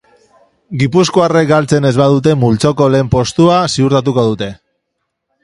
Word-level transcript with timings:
Gipuzkoarrek 0.83 1.49
galtzen 1.51 1.87
ez 1.89 1.93
badute 2.01 2.33
multzoko 2.45 2.89
lehen 2.95 3.13
postua 3.17 3.61
ziurtatuko 3.75 4.27
dute. 4.31 4.51